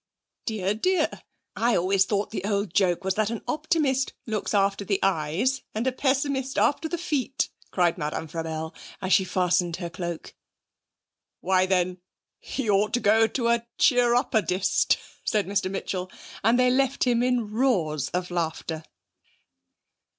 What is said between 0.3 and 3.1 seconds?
'Dear, dear. I always thought the old joke